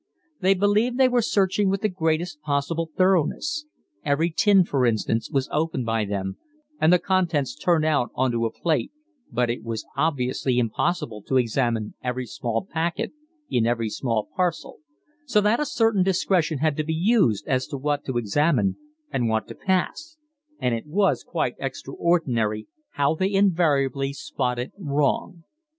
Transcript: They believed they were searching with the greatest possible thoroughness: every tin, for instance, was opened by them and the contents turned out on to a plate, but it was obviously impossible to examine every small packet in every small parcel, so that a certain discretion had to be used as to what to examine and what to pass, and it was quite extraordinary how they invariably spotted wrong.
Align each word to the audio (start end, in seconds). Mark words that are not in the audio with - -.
They 0.39 0.55
believed 0.55 0.97
they 0.97 1.07
were 1.07 1.21
searching 1.21 1.69
with 1.69 1.81
the 1.81 1.87
greatest 1.87 2.41
possible 2.41 2.89
thoroughness: 2.97 3.65
every 4.03 4.31
tin, 4.31 4.63
for 4.65 4.87
instance, 4.87 5.29
was 5.29 5.47
opened 5.51 5.85
by 5.85 6.05
them 6.05 6.39
and 6.79 6.91
the 6.91 6.97
contents 6.97 7.53
turned 7.55 7.85
out 7.85 8.09
on 8.15 8.31
to 8.31 8.47
a 8.47 8.51
plate, 8.51 8.91
but 9.31 9.51
it 9.51 9.63
was 9.63 9.85
obviously 9.95 10.57
impossible 10.57 11.21
to 11.27 11.37
examine 11.37 11.93
every 12.03 12.25
small 12.25 12.65
packet 12.65 13.11
in 13.47 13.67
every 13.67 13.89
small 13.91 14.27
parcel, 14.35 14.79
so 15.27 15.39
that 15.39 15.59
a 15.59 15.67
certain 15.67 16.01
discretion 16.01 16.57
had 16.57 16.75
to 16.77 16.83
be 16.83 16.95
used 16.95 17.45
as 17.47 17.67
to 17.67 17.77
what 17.77 18.03
to 18.05 18.17
examine 18.17 18.77
and 19.11 19.29
what 19.29 19.47
to 19.49 19.53
pass, 19.53 20.17
and 20.57 20.73
it 20.73 20.87
was 20.87 21.23
quite 21.23 21.53
extraordinary 21.59 22.65
how 22.93 23.13
they 23.13 23.31
invariably 23.31 24.13
spotted 24.13 24.71
wrong. 24.79 25.43